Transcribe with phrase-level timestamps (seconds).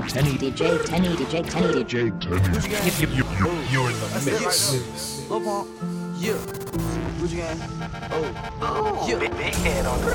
[0.00, 3.06] DJ Tenny, DJ Tenny, DJ Tenny, DJ Tenny.
[3.06, 5.28] You, you, you, you're in the mix.
[5.28, 5.68] Lil Pump,
[6.16, 6.32] yeah.
[7.20, 7.58] Gucci gang,
[8.62, 9.18] oh, yeah.
[9.18, 10.06] Big, big head on the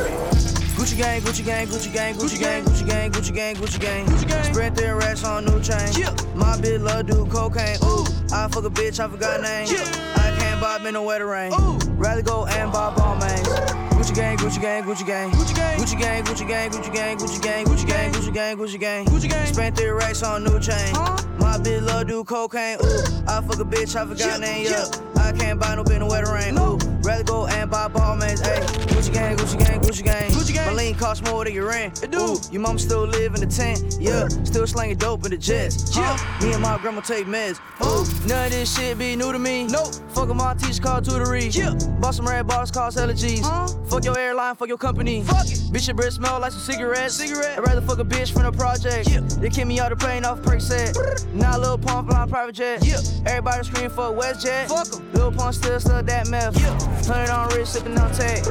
[0.75, 4.27] Gucci gang, Gucci gang, Gucci gang, Gucci gang, Gucci gang, Gucci gang, Gucci gang, Gucci
[4.27, 4.43] gang.
[4.43, 5.93] Spread their racks on new chain.
[5.95, 6.15] Yeah.
[6.33, 7.77] My bitch love do cocaine.
[7.83, 9.67] Ooh, I fuck a bitch, I forgot name.
[9.69, 10.15] Yeah.
[10.15, 11.53] I can't buy me no wetter rain.
[11.53, 13.84] Ooh, rather go and buy Balmains.
[14.05, 17.41] Gucci gang, Gucci gang, Gucci gang, Gucci gang, Gucci gang, Gucci gang, Gucci gang, Gucci
[17.41, 19.47] gang, Gucci gang, Gucci gang, Gucci gang, Gucci gang.
[19.47, 20.93] Spent three racks on new chain.
[21.39, 22.77] My bitch love do cocaine.
[22.83, 24.67] Ooh, I fuck a bitch, I forgot name.
[24.69, 24.85] Yeah,
[25.17, 26.55] I can't buy no no wetter rain.
[26.59, 28.41] Ooh, rather go and buy Balmains.
[28.41, 30.67] Ayy, Gucci gang, Gucci gang, Gucci gang, Gucci gang.
[30.67, 32.03] My lean cost more than your rent.
[32.03, 32.37] It do.
[32.51, 33.97] Your mama still live in the tent.
[33.99, 35.95] Yeah, still slanging dope in the jets.
[35.95, 37.59] Yeah, me and my grandma take meds.
[37.83, 39.65] Ooh, none of this shit be new to me.
[39.67, 39.93] Nope.
[40.09, 41.55] Fuck my teacher called tutory.
[41.55, 41.73] Yeah.
[41.99, 43.47] Bought some red bars, cost hella G's.
[43.89, 45.23] Fuck your airline, fuck your company.
[45.23, 45.59] Fuck it.
[45.71, 47.15] Bitch, your breath smell like some cigarettes.
[47.15, 47.57] Cigarette.
[47.57, 49.09] I'd rather fuck a bitch from the project.
[49.09, 49.19] Yeah.
[49.19, 51.31] They kick me out the plane off Percocet.
[51.33, 52.83] Now Lil Pump flying private jet.
[52.85, 52.97] Yeah.
[53.25, 54.67] Everybody scream for WestJet.
[54.67, 55.11] Fuck 'em.
[55.13, 56.59] Lil Pump still stuck that meth.
[56.59, 56.94] Yeah.
[57.03, 58.43] Hundred on wrist, sipping on tag.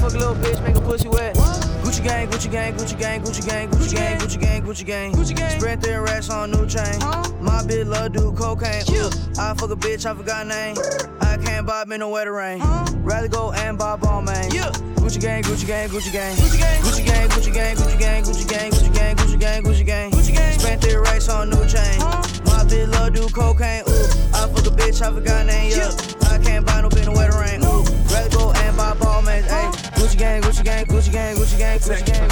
[0.00, 1.34] Fuck a little bitch, make a pussy wet.
[1.82, 5.36] Gucci gang, Gucci gang, Gucci gang, Gucci gang, Gucci gang, Gucci gang, Gucci gang, Gucci
[5.36, 5.58] gang.
[5.58, 6.98] Spread their racks on new chain.
[7.40, 8.82] My bitch love do cocaine.
[9.38, 10.76] I fuck a bitch, I forgot name.
[11.20, 12.60] I can't buy me no wetter rain.
[13.02, 14.50] Rather go and buy Balmain.
[14.96, 18.48] Gucci gang, Gucci gang, Gucci gang, Gucci gang, Gucci gang, Gucci gang, Gucci gang, Gucci
[18.48, 20.58] gang, Gucci gang, Gucci gang, Gucci gang, Gucci gang.
[20.58, 21.98] Spent their racks on new chain.
[22.44, 23.82] My bitch love do cocaine.
[23.88, 23.92] Ooh,
[24.34, 25.72] I fuck a bitch, I forgot name.
[25.72, 26.11] Yeah.
[31.90, 32.31] architect.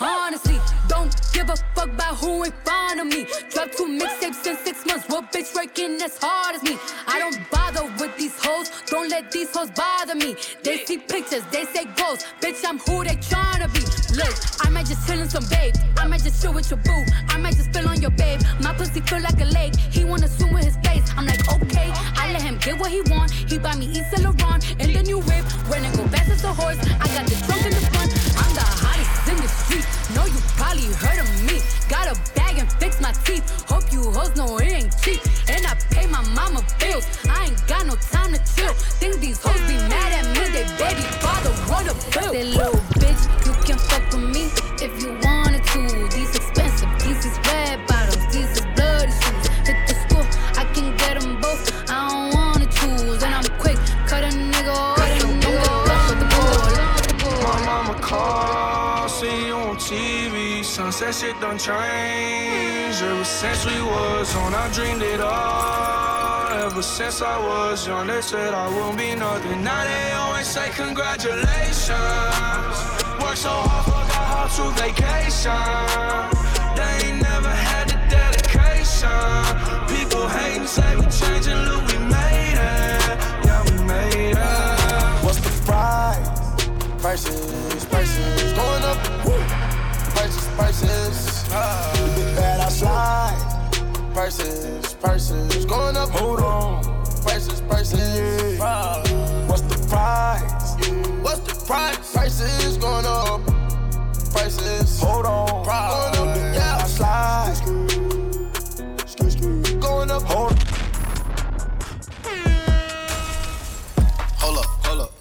[0.00, 3.26] Honestly, don't give a fuck about who in front of me.
[3.50, 5.08] Drop two mixtapes in six months.
[5.08, 6.76] What bitch working as hard as me?
[7.06, 8.70] I don't bother with these hoes.
[8.86, 10.36] Don't let these hoes bother me.
[10.62, 12.24] They see pictures, they say goals.
[12.40, 13.80] Bitch, I'm who they tryna be.
[14.16, 14.34] Look,
[14.64, 15.74] I might just chill in some babe.
[15.96, 17.04] I might just chill with your boo.
[17.28, 18.40] I might just spill on your babe.
[18.60, 19.76] My pussy feel like a lake.
[19.76, 21.04] He wanna swim with his face.
[21.16, 21.90] I'm like, okay.
[22.16, 23.30] I let him get what he want.
[23.30, 25.44] He buy me Yves Saint Laurent and the new whip.
[25.84, 27.93] It go fast as a horse, I got the trunk in the
[33.24, 33.68] teeth.
[33.68, 35.20] Hope you hoes know it ain't cheap.
[35.48, 37.06] And I pay my mama bills.
[37.28, 38.72] I ain't got no time to chill.
[39.00, 40.42] Think these hoes be mad at me.
[40.54, 42.32] They baby father want a bill.
[42.32, 44.44] Say little bitch, you can fuck with me
[44.84, 45.80] if you wanted to.
[46.14, 49.46] These expensive, these is red bottoms, these is bloody shoes.
[49.68, 50.26] Hit the school,
[50.60, 51.62] I can get them both.
[51.90, 53.78] I don't wanna choose, and I'm quick.
[54.06, 57.42] Cut a nigga off, cut a nigga off the ball.
[57.42, 60.64] My mama call, see you on TV.
[60.64, 62.63] Sunset shit done changed.
[63.04, 66.48] Ever since we was on, I dreamed it all.
[66.64, 69.62] Ever since I was young, they said I won't be nothing.
[69.62, 72.76] Now they always say congratulations.
[73.20, 75.52] Work so hard, forgot how to vacation.
[76.78, 79.44] They ain't never had the dedication.
[79.94, 83.18] People hating, say we changing, look, we made it.
[83.44, 85.24] Yeah, we made it.
[85.24, 86.28] What's the price?
[87.02, 88.98] Prices, prices going up.
[89.26, 89.36] Woo.
[90.16, 91.44] Prices, prices.
[91.44, 91.93] Big bad I slide.
[94.14, 96.08] Prices, prices going up.
[96.10, 96.84] Hold on.
[97.22, 97.98] Prices, prices.
[98.58, 99.02] Yeah.
[99.48, 100.76] What's the price?
[101.20, 102.12] What's the price?
[102.12, 103.40] Prices going up.
[104.32, 105.00] Prices.
[105.00, 105.48] Hold on.
[105.64, 106.36] Going up.
[106.54, 107.56] Yeah, I slide.
[109.80, 110.22] Going up.
[110.22, 110.58] Hold on.
[114.38, 115.12] Hold up, hold up.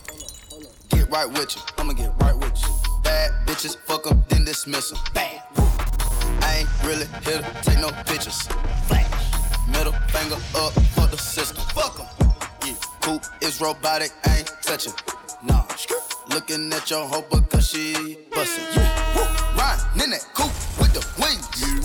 [0.89, 1.61] Get right with you.
[1.79, 2.69] I'ma get right with you.
[3.03, 4.99] Bad bitches, fuck 'em, then dismiss them.
[5.13, 5.52] Bad.
[6.53, 8.39] I ain't really here to take no pictures.
[8.85, 9.09] Flash.
[9.69, 11.57] Middle finger up, fuck the system.
[11.73, 12.05] Fuck em.
[12.63, 14.93] Yeah, coupe is robotic, ain't touching.
[15.41, 15.65] Nah,
[16.29, 18.65] looking at your hoe because she bustin'.
[18.75, 19.25] Yeah, woo,
[19.57, 21.49] riding in that coupe with the wings.
[21.57, 21.81] Yeah.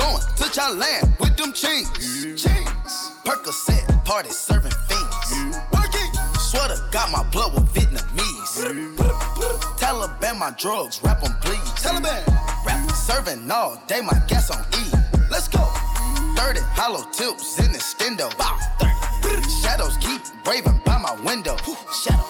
[0.00, 1.90] Going to Thailand with them chains.
[2.00, 2.36] Yeah.
[2.36, 2.92] Chains.
[3.26, 5.16] Percocet party serving fiends.
[5.30, 5.62] Yeah.
[5.74, 6.12] Working.
[6.40, 8.64] Sweater got my blood with Vietnamese.
[8.64, 9.58] Yeah.
[9.76, 11.58] Taliban my drugs, rap on please.
[11.84, 12.24] Taliban.
[12.64, 14.84] Rap serving all day, my gas on E.
[15.30, 15.64] Let's go.
[16.36, 18.28] 30 hollow tips in the stendo.
[19.62, 21.56] Shadows keep braving by my window.
[22.04, 22.28] Shadow.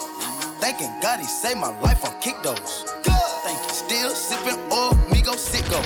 [0.61, 2.85] Thanking God he saved my life on kick those.
[3.03, 3.27] Good.
[3.43, 3.73] Thank you.
[3.73, 5.79] Still sipping oil, me go sick go.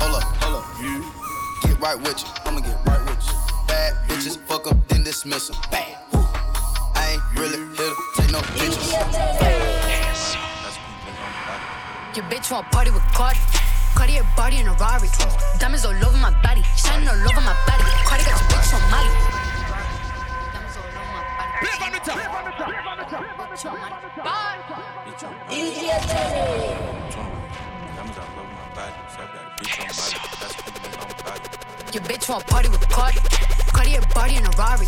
[0.00, 0.66] Hold up, hold up.
[1.62, 2.28] Get right with you.
[2.44, 3.32] I'ma get right with you.
[3.66, 5.56] Bad bitches, fuck up, then dismiss them.
[5.70, 5.96] Bad.
[6.94, 8.92] I ain't really here take no bitches.
[12.14, 13.40] Your bitch want party with Cardi.
[13.94, 15.08] Cartier body in a Rari.
[15.58, 17.84] Diamonds all over my body, shining all over my body.
[18.04, 19.10] Cardi got your bitch on Molly.
[20.52, 21.68] Diamonds all over my body.
[21.78, 22.16] Play the top.
[22.18, 22.68] Play from the top.
[22.68, 23.22] Play from the top.
[23.50, 24.54] Bitch on my body.
[31.92, 33.18] Your bitch want party with Cardi.
[33.74, 34.86] Cartier body in a Rari.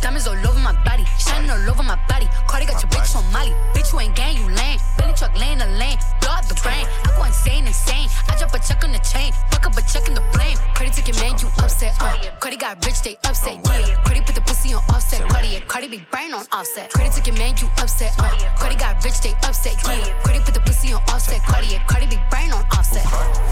[0.00, 2.28] Diamonds all over my body, shining all over my body.
[2.46, 3.52] Cardi got your bitch on Molly.
[3.74, 4.78] Bitch, you ain't gang, you lame.
[4.96, 6.86] Billy truck laying the lane, blow up the brain.
[7.04, 8.08] I go insane, insane.
[8.28, 10.56] I drop a check on the chain, fuck up a check in the flame.
[10.74, 11.94] Cardi took your man, you upset.
[12.00, 12.14] Uh.
[12.38, 13.58] Cardi got rich, they upset.
[13.66, 14.02] Yeah.
[14.04, 15.28] Cardi put the pussy on Offset.
[15.28, 16.92] Cardi, Cardi be brain on Offset.
[16.92, 18.14] Cardi took your man, you upset.
[18.18, 18.30] Uh.
[18.56, 19.74] Cardi got rich, they upset.
[19.82, 20.22] Yeah.
[20.22, 21.42] Cardi put the pussy on Offset.
[21.42, 23.02] Cardi, Cardi be brain on Offset.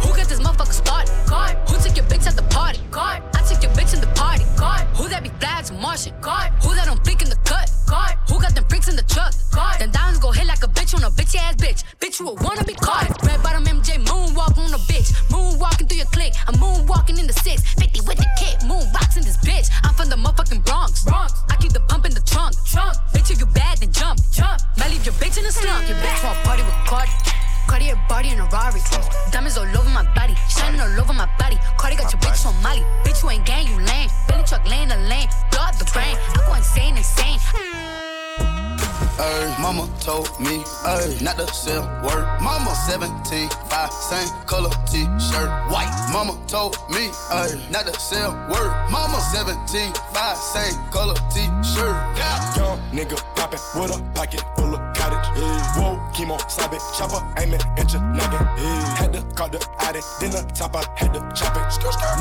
[0.06, 1.10] Who got this motherfucker started?
[46.46, 48.70] Told me, ay, not to sell word.
[48.90, 51.96] Mama 17, 5, same color t-shirt.
[52.16, 52.56] Yeah.
[52.56, 55.26] Young nigga poppin' with a pocket full of cottage.
[55.36, 55.74] Yeah.
[55.76, 58.46] Whoa, chemo, sobbing, chopper, aiming at your noggin.
[58.58, 58.96] Yeah.
[58.96, 61.62] Had to call the addy, then the top I had to chop it.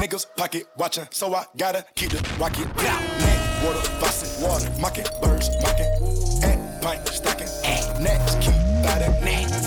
[0.01, 2.67] Niggas pocket watching, so I gotta keep the rocket.
[2.75, 5.87] Neck, water, faucet, water, mocking, birds, mocking.
[6.43, 7.47] And pint stacking.
[8.01, 9.05] Next, keep body.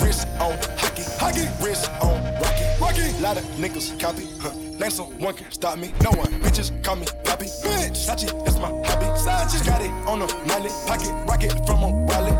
[0.03, 3.11] Wrist on hockey, hockey, wrist on rocky, rocky.
[3.21, 4.53] Lot of niggas copy, huh?
[4.79, 5.93] Name someone can stop me.
[6.01, 7.45] No one, bitches call me Poppy.
[7.45, 9.05] Bitch, Sachi, that's my hobby.
[9.19, 12.35] Sachi, got it on a mallet, pocket rocket from a wallet.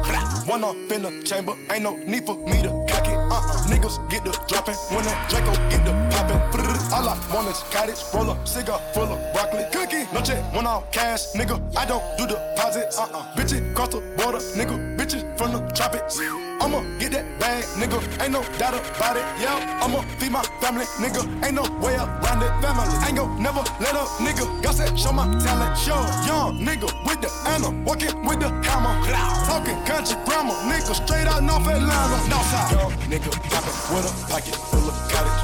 [0.47, 3.17] One off in the chamber, ain't no need for me to cock it.
[3.17, 6.58] Uh-uh, niggas get the dropping when the Draco get the popping.
[6.91, 9.63] All I want is cottage, roll up, cigar full of broccoli.
[9.71, 11.61] Cookie, no check, one off cash, nigga.
[11.77, 12.97] I don't do deposits.
[12.97, 14.97] Uh-uh, bitches cross the border, nigga.
[14.97, 16.19] Bitches from the tropics.
[16.59, 18.01] I'ma get that bag, nigga.
[18.21, 19.23] Ain't no doubt about it.
[19.39, 21.21] Yeah, I'ma feed my family, nigga.
[21.45, 22.51] Ain't no way around it.
[22.59, 24.43] Family, ain't gon' never let up, nigga.
[24.61, 25.77] God said, show my talent.
[25.77, 28.97] Show young nigga with the anna, walking with the hammer.
[29.45, 30.93] Talking country grammar, nigga.
[30.95, 32.17] Straight out North Atlanta.
[32.27, 32.71] Northside.
[32.73, 35.37] Young nigga, poppin' with a pocket full of cottage.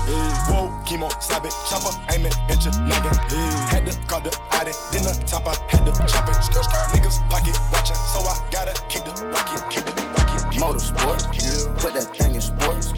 [0.49, 1.09] Whoa, chemo,
[1.43, 3.13] stop chopper, aim it at your noggin.
[3.69, 6.35] Had to call the addy, then the top I had to chop it.
[6.93, 10.41] Niggas pocket watching, so I gotta keep the rocket, keep the rocket.
[10.55, 11.21] Motorsport,
[11.79, 12.93] put that thing in sports.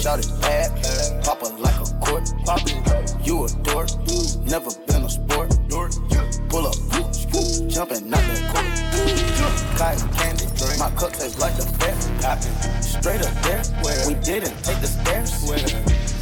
[0.00, 0.72] Shout it bad,
[1.24, 2.32] pop it like a court.
[2.44, 3.90] Pop it, you a dork,
[4.44, 5.50] never been a sport.
[6.48, 6.76] Pull up,
[7.68, 8.66] jumping out the court.
[9.78, 10.46] Cotton candy,
[10.78, 11.94] my cup tastes like the fair.
[12.82, 13.62] Straight up there,
[14.06, 15.30] we didn't take the stairs.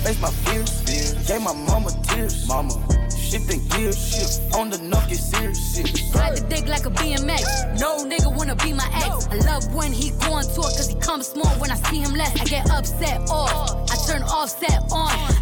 [0.03, 0.82] Face my fears,
[1.27, 2.47] gave my mama tears.
[2.49, 2.75] Mama,
[3.11, 6.15] shifting gears, on the knock get serious.
[6.15, 7.81] Ride the dick like a BMX.
[7.81, 9.29] No nigga wanna be my ex.
[9.29, 12.13] I love when he go on tour cause he comes small when I see him
[12.15, 12.39] less.
[12.41, 13.91] I get upset off.
[13.91, 15.42] I turn Offset on.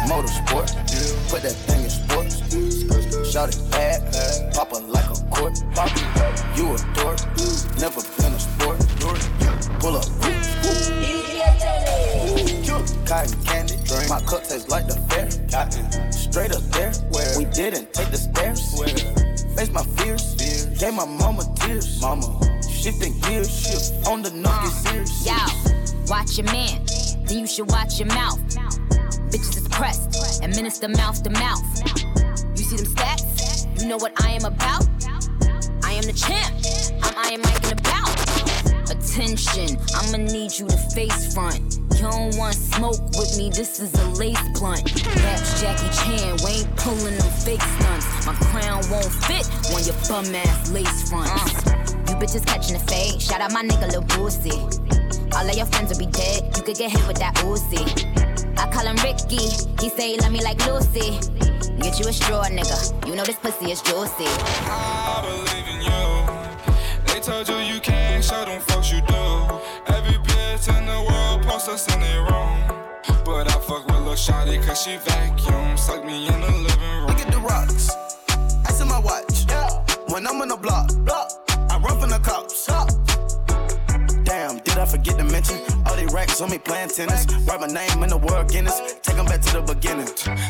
[0.11, 0.67] motorsport.
[1.29, 2.35] Put that thing in sports.
[3.31, 5.55] Shout it bad, pop it like a court.
[5.73, 5.91] Pop
[6.57, 7.19] you a dork,
[7.79, 8.79] never been a sport.
[9.79, 10.07] Pull up,
[13.07, 13.75] cotton candy.
[13.87, 14.09] drink.
[14.09, 15.31] My cup tastes like the fair.
[16.11, 16.91] Straight up there,
[17.37, 18.61] we didn't take the stairs.
[19.55, 20.35] Face my fears,
[20.79, 22.01] gave my mama tears.
[22.01, 22.27] Mama,
[22.69, 25.25] shifting gears, shift on the nugget series.
[25.25, 25.33] Yo,
[26.07, 26.83] watch your man,
[27.25, 28.39] then you should watch your mouth.
[29.81, 30.43] Pressed.
[30.43, 31.65] Administer mouth to mouth.
[32.55, 33.81] You see them stats?
[33.81, 34.85] You know what I am about?
[35.83, 36.53] I am the champ.
[37.01, 38.13] I'm Iron Mike in the bout.
[38.93, 41.79] Attention, I'ma need you to face front.
[41.97, 44.85] You don't want smoke with me, this is a lace blunt.
[45.17, 48.27] Raps Jackie Chan, we ain't pulling them fake stunts.
[48.27, 51.57] My crown won't fit on your bum ass lace fronts.
[51.65, 51.73] Uh.
[52.05, 54.61] You bitches catching the fade, shout out my nigga Lil Boosie.
[55.33, 58.20] All of your friends will be dead, you could get hit with that Uzi.
[58.61, 59.49] I call him Ricky,
[59.81, 61.17] he say he love me like Lucy.
[61.81, 64.29] Get you a straw, nigga, you know this pussy is juicy.
[64.69, 67.11] I believe in you.
[67.11, 69.23] They told you you can't show them folks you do.
[69.87, 72.61] Every bitch in the world posts us in their room.
[73.25, 75.75] But I fuck with Lil Shawty cause she vacuum.
[75.75, 77.07] Suck me in the living room.
[77.07, 77.89] Look at the rocks.
[78.67, 79.45] Ice in my watch.
[79.49, 79.69] Yeah.
[80.09, 81.31] When I'm on the block, block.
[81.49, 82.67] I run from the cops.
[82.67, 83.00] Damn, did
[84.81, 85.61] I forget to mention?
[85.85, 87.27] All they racks on me playing tennis.
[87.45, 88.81] Write my name in the world Guinness.
[89.03, 90.09] Take 'em back to the beginning.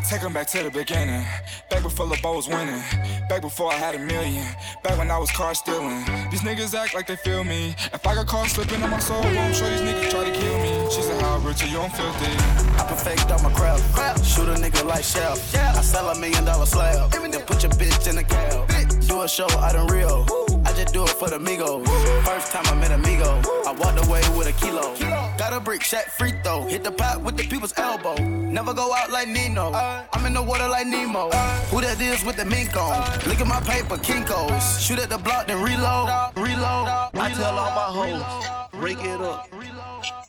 [0.10, 1.26] Take 'em back to the beginning.
[1.70, 2.82] Back before LeBeau was winning.
[3.28, 4.48] Back before I had a million.
[4.84, 6.06] Back when I was car stealing.
[6.32, 7.76] These niggas act like they feel me.
[7.92, 10.58] If I got caught slipping on my soul, I'm sure these niggas try to kill
[10.64, 10.72] me.
[10.90, 11.82] She said, How rich are you?
[11.82, 12.32] I'm filthy.
[12.80, 13.84] I perfect all my craft.
[14.26, 15.38] Shoot a nigga like Chef.
[15.78, 17.12] I sell a million dollar slab.
[17.12, 18.70] Then put your bitch in a cab.
[19.08, 20.26] Do a show out in Rio.
[20.66, 21.86] I just do it for the Migos.
[22.26, 23.51] First time I met a Amigo.
[23.72, 24.94] I walked away with a kilo.
[25.38, 26.64] Got a brick, shot free throw.
[26.64, 28.16] Hit the pot with the people's elbow.
[28.16, 29.72] Never go out like Nino.
[29.72, 31.30] I'm in the water like Nemo.
[31.72, 33.00] Who that is with the mink on?
[33.30, 34.86] Look at my paper, Kinkos.
[34.86, 36.10] Shoot at the block, then reload.
[36.36, 36.88] Reload.
[37.14, 39.48] I tell all my hoes, break it up,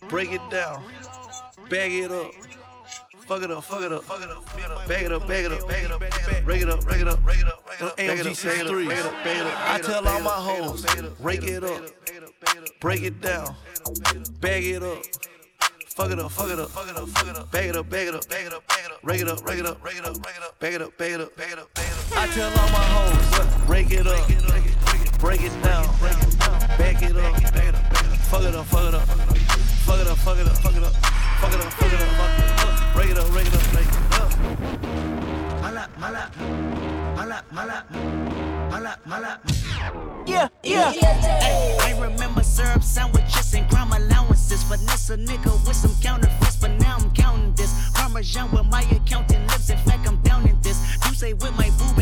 [0.08, 0.84] break it down,
[1.68, 2.30] bag it up.
[3.26, 4.44] Fuck it up, fuck it up, fuck it up,
[4.87, 6.84] bag it up, bag it up, bag it up, break it up, break it up,
[6.84, 9.70] break it up, bag it up, bag it up, bag it up, bag it up.
[9.70, 10.84] I tell all my hoes,
[11.20, 11.82] break it up,
[12.80, 13.54] break it down,
[14.40, 15.02] bag it up.
[15.94, 17.90] Fuck it up, fuck it up, fuck it up, fuck it up, bag it up,
[17.90, 19.82] bag it up, bag it up, bag it up, break it up, break it up,
[19.82, 21.75] break it up, break it up, bag it up, bag it up, bag it up,
[21.75, 22.18] bag it up.
[22.18, 24.26] I tell all my hoes, break it up,
[25.20, 27.34] break it down, bag it up,
[28.32, 29.06] fuck it up, fuck it up,
[29.84, 32.94] fuck it up, fuck it up, fuck it up, fuck it up, fuck it up,
[32.94, 34.30] break it up, break it up, break it up.
[35.61, 37.85] Mala, mala mala, mala,
[38.71, 39.40] mala, mala.
[40.26, 40.92] Yeah, yeah.
[41.81, 44.62] I remember syrup sandwiches and crime allowances.
[45.12, 47.90] Nigga with some counterfeits, but now I'm counting this.
[47.92, 49.69] Parmesan with my accountant lips.
[49.69, 50.78] In fact, I'm down in this.
[51.07, 51.92] You say with my boo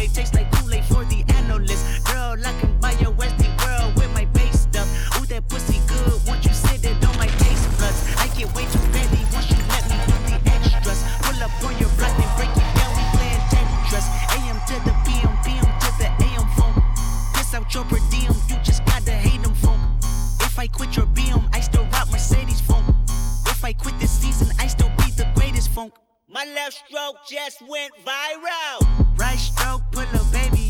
[26.64, 28.78] left stroke just went viral.
[29.18, 30.69] Right stroke put a baby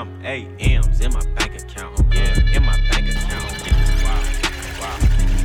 [0.00, 2.00] six, seven, eight M's in my bank account.
[2.12, 3.52] Yeah, in my bank account.
[4.02, 4.22] Wow,
[4.80, 4.98] wow,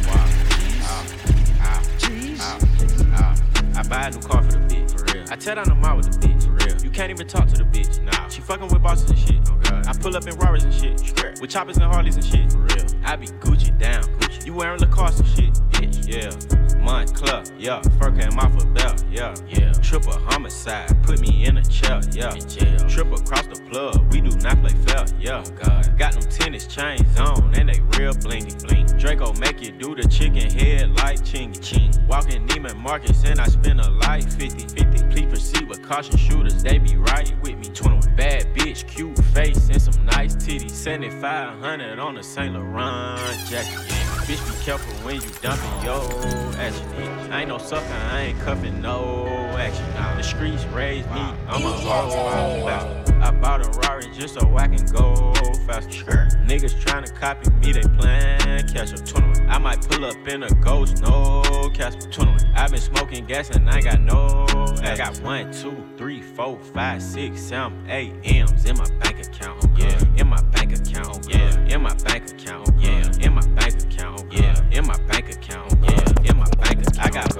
[0.08, 0.30] wow.
[0.82, 1.06] Ow,
[1.62, 1.82] ow,
[2.40, 2.60] ow,
[3.16, 3.36] ow.
[3.76, 4.92] I buy a new car for the bitch.
[4.98, 5.26] For real.
[5.30, 6.44] I tear down the mall with the bitch.
[6.46, 6.82] For real.
[6.84, 8.02] You can't even talk to the bitch.
[8.02, 8.28] Nah.
[8.30, 9.50] She fucking with bosses and shit.
[9.50, 9.88] Oh God.
[9.88, 11.00] I pull up in Rarers and shit.
[11.00, 11.42] Straight.
[11.42, 12.52] With choppers and Harleys and shit.
[12.52, 12.86] For real.
[13.04, 14.04] I be Gucci down.
[14.04, 14.46] Gucci.
[14.46, 15.54] You wearing Lacoste and shit.
[15.72, 16.08] Bitch.
[16.08, 16.65] Yeah.
[16.86, 17.52] Moncler.
[17.58, 17.82] Yeah.
[17.98, 19.04] Fur came off a belt.
[19.10, 19.34] Yeah.
[19.48, 19.74] Yeah.
[19.74, 21.02] Triple homicide.
[21.04, 22.00] Put me in a chair.
[22.12, 22.34] Yeah.
[22.34, 22.78] In jail.
[22.88, 24.12] Triple across the plug.
[24.14, 25.06] We do not play fair.
[25.20, 25.44] Yeah.
[25.46, 25.98] Oh God.
[25.98, 28.56] Got them tennis chains on and they real blingy.
[28.68, 28.86] Bling.
[29.00, 31.60] Draco make you do the chicken head like Chingy.
[31.62, 31.92] Ching.
[32.08, 35.08] Walking Neiman Marcus and I spend a life 50 50.
[35.10, 36.62] Please proceed with caution shooters.
[36.62, 37.70] They be right with me.
[37.74, 38.16] 21.
[38.16, 40.72] Bad bitch, cute face and some nice titties.
[40.72, 44.05] 7500 on the Saint Laurent jacket.
[44.26, 46.02] Bitch, be careful when you dumping yo
[46.58, 46.88] action.
[47.32, 49.86] I ain't no sucker, I ain't cuffing no action.
[49.94, 53.04] Now the streets raised me, I'm a hoe.
[53.22, 55.32] I bought a Rari just so I can go
[55.68, 56.28] faster.
[56.48, 59.06] Niggas tryna copy me, they plan catch up.
[59.06, 59.50] 21.
[59.50, 61.42] I might pull up in a ghost, no
[61.74, 62.10] Casper.
[62.10, 62.54] 21.
[62.56, 64.46] I been smoking gas and I got no.
[64.82, 69.66] I got one, two, three, four, five, six, seven, eight M's in my bank account.
[69.78, 71.28] Yeah, in my bank account.
[71.30, 72.70] Yeah, in my bank account.
[72.80, 73.34] Yeah, in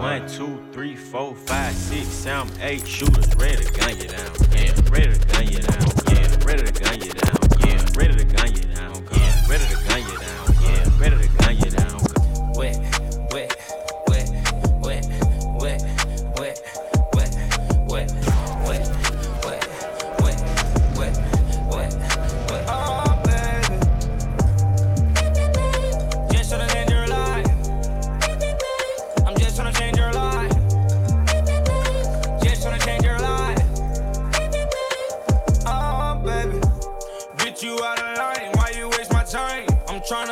[0.06, 4.32] one, two, three, four, five, six, seven, eight shooters ready to gun you down.
[4.52, 5.85] Yeah, ready to gun you down.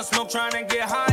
[0.04, 1.13] smoke trying to get high.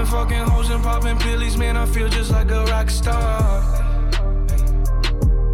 [0.00, 1.76] been fucking hoes and popping pills, man.
[1.76, 3.42] I feel just like a rock star.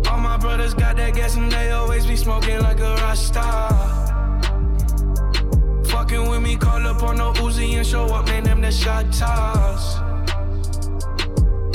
[0.09, 3.71] All my brothers got that gas and they always be smoking like a rock star.
[5.87, 8.45] Fucking with me, call up on no Uzi and show up, man.
[8.45, 9.99] Them the shot toss.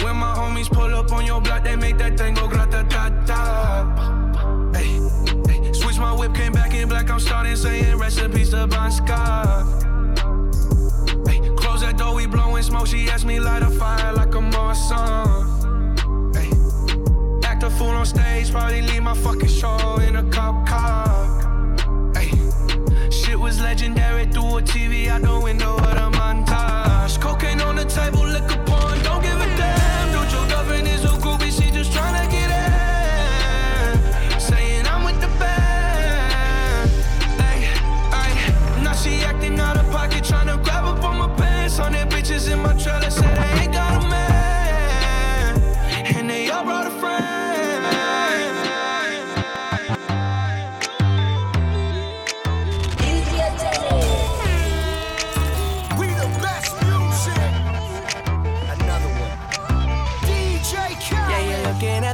[0.03, 3.09] When my homies pull up on your block, they make that thing go grata ta
[3.25, 4.11] ta.
[5.73, 7.09] Switch my whip, came back in black.
[7.09, 8.20] I'm starting saying rest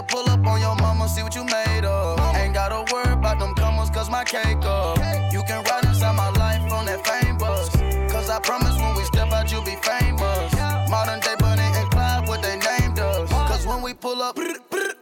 [0.00, 2.18] Better pull up on your mama, see what you made of.
[2.34, 4.96] Ain't got a word about them commas, cause my cake up.
[5.30, 7.68] You can ride inside my life on that fame bus.
[8.10, 10.52] Cause I promise when we step out, you'll be famous.
[10.88, 13.28] Modern day Bunny and Clyde, what they named us.
[13.30, 14.38] Cause when we pull up,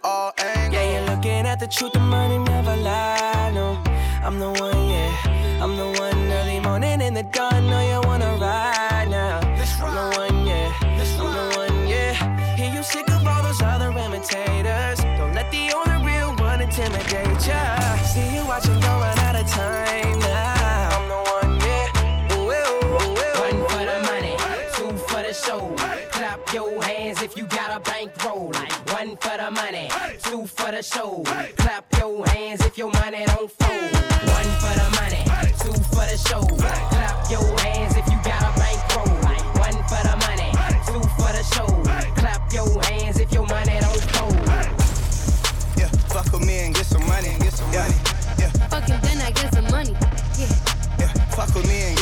[0.03, 0.75] all angles.
[0.75, 3.53] Yeah, you're looking at the truth, the money never lie.
[3.55, 3.81] No,
[4.25, 5.63] I'm the one, yeah.
[5.63, 8.78] I'm the one early morning in the dawn, know you wanna ride.
[17.41, 20.99] See you watching going out of time now.
[20.99, 21.89] I'm the one, yeah.
[23.39, 24.37] One for the money,
[24.75, 25.75] two for the show.
[26.11, 28.53] Clap your hands if you got a bankroll.
[28.93, 29.89] One for the money,
[30.23, 31.23] two for the show.
[31.57, 33.53] Clap your hands if your money don't.
[33.53, 35.25] One for the money,
[35.61, 36.43] two for the show.
[36.43, 38.58] Clap your hands if you got a
[47.73, 47.87] yeah,
[48.39, 48.51] yeah.
[48.69, 49.93] Fuck then I get some money.
[50.39, 50.49] Yeah,
[50.99, 51.13] yeah.
[51.35, 51.98] Fuck with me and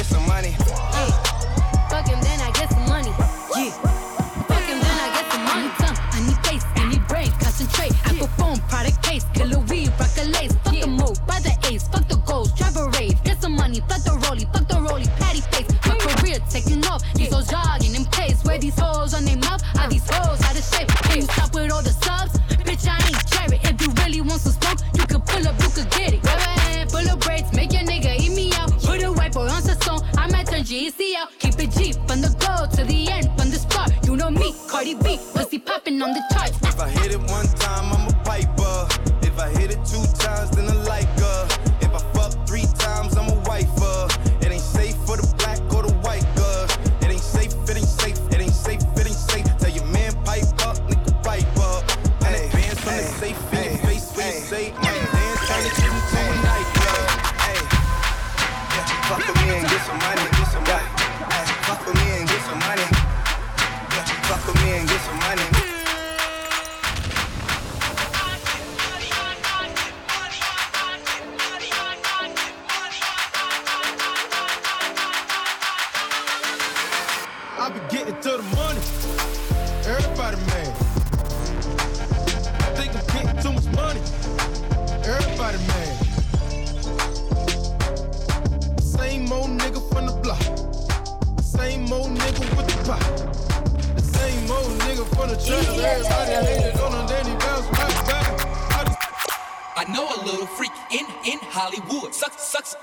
[34.87, 36.57] Cardi B, pussy popping on the charts.
[36.63, 37.46] If I hit it one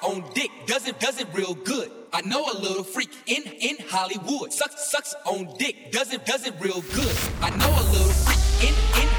[0.01, 1.91] on dick, does it, does it real good.
[2.11, 4.53] I know a little freak in, in Hollywood.
[4.53, 7.15] Sucks, sucks on dick, does it, does it real good.
[7.41, 9.12] I know a little freak in, in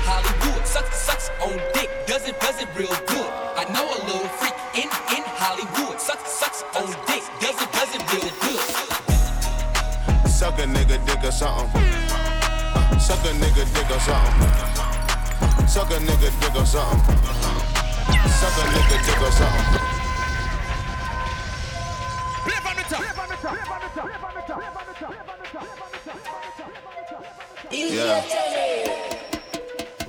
[27.70, 28.22] Yeah.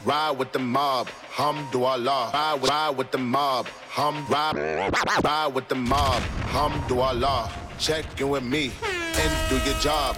[0.06, 2.34] Ride with the mob, hamdulillah.
[2.34, 4.56] Ride with, ride with the mob, hum ride,
[5.24, 6.22] ride with the mob,
[6.54, 7.52] hamdulillah.
[7.80, 10.18] Check in with me and do your job.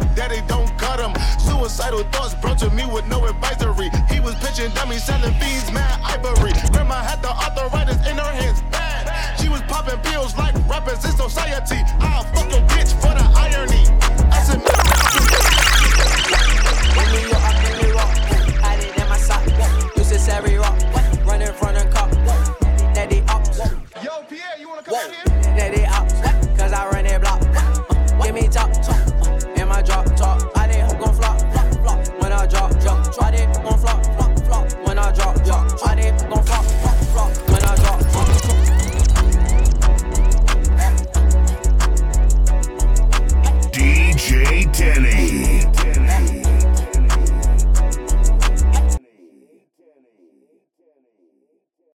[0.15, 1.13] Daddy don't cut him.
[1.39, 3.89] Suicidal thoughts brought to me with no advisory.
[4.09, 6.53] He was pitching dummies, selling fiends, mad ivory.
[6.71, 9.39] Grandma had the arthritis in her hands, bad.
[9.39, 11.81] She was popping pills like rappers in society.
[11.99, 13.87] I'll fuck your bitch for the irony.
[14.31, 14.61] I said,
[16.97, 17.07] I'm
[19.01, 19.45] I'm my sock.
[19.97, 20.80] Use this every rock.